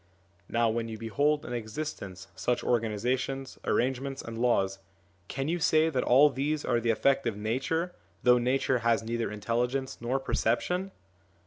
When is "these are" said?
6.31-6.79